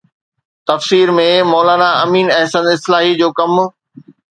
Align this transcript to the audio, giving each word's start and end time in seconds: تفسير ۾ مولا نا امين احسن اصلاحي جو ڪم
تفسير 0.69 1.11
۾ 1.19 1.27
مولا 1.51 1.75
نا 1.83 1.89
امين 2.03 2.27
احسن 2.39 2.63
اصلاحي 2.75 3.15
جو 3.21 3.29
ڪم 3.39 3.53